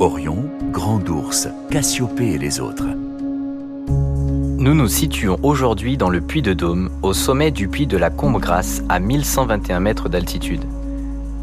[0.00, 2.86] Orion, Grand Ours, Cassiopée et les autres.
[3.86, 8.10] Nous nous situons aujourd'hui dans le Puy de Dôme, au sommet du puy de la
[8.10, 10.64] Combe-Grasse, à 1121 mètres d'altitude.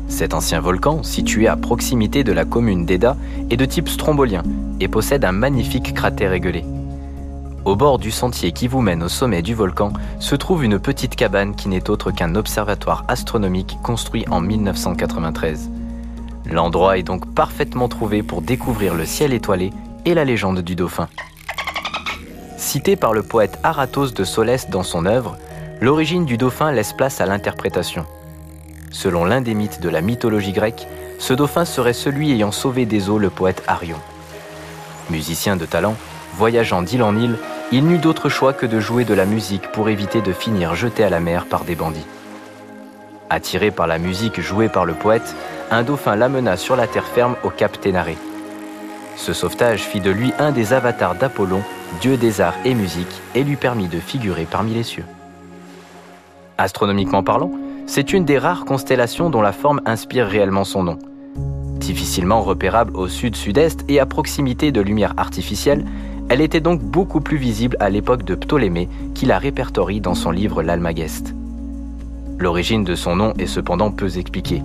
[0.09, 3.15] Cet ancien volcan, situé à proximité de la commune d'Eda,
[3.49, 4.43] est de type strombolien
[4.81, 6.65] et possède un magnifique cratère égueulé.
[7.63, 11.15] Au bord du sentier qui vous mène au sommet du volcan se trouve une petite
[11.15, 15.69] cabane qui n'est autre qu'un observatoire astronomique construit en 1993.
[16.45, 19.71] L'endroit est donc parfaitement trouvé pour découvrir le ciel étoilé
[20.05, 21.07] et la légende du dauphin.
[22.57, 25.37] Cité par le poète Aratos de Solès dans son œuvre,
[25.81, 28.05] l'origine du dauphin laisse place à l'interprétation.
[28.91, 30.87] Selon l'un des mythes de la mythologie grecque,
[31.19, 33.99] ce dauphin serait celui ayant sauvé des eaux le poète Arion.
[35.09, 35.95] Musicien de talent,
[36.35, 37.37] voyageant d'île en île,
[37.71, 41.03] il n'eut d'autre choix que de jouer de la musique pour éviter de finir jeté
[41.03, 42.05] à la mer par des bandits.
[43.33, 45.37] Attiré par la musique jouée par le poète,
[45.71, 48.17] un dauphin l'amena sur la terre ferme au cap Ténaré.
[49.15, 51.61] Ce sauvetage fit de lui un des avatars d'Apollon,
[52.01, 55.05] dieu des arts et musique, et lui permit de figurer parmi les cieux.
[56.57, 57.53] Astronomiquement parlant,
[57.87, 60.99] c'est une des rares constellations dont la forme inspire réellement son nom.
[61.77, 65.85] Difficilement repérable au sud-sud-est et à proximité de lumière artificielle,
[66.27, 70.31] elle était donc beaucoup plus visible à l'époque de Ptolémée, qui la répertorie dans son
[70.31, 71.33] livre L'Almageste.
[72.41, 74.63] L'origine de son nom est cependant peu expliquée.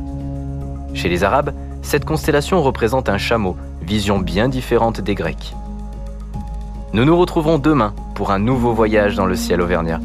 [0.94, 5.54] Chez les Arabes, cette constellation représente un chameau, vision bien différente des Grecs.
[6.94, 10.00] Nous nous retrouverons demain pour un nouveau voyage dans le ciel auvergnat.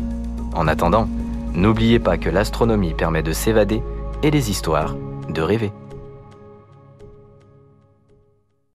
[0.53, 1.07] En attendant,
[1.53, 3.81] n'oubliez pas que l'astronomie permet de s'évader
[4.21, 4.93] et les histoires
[5.29, 5.71] de rêver.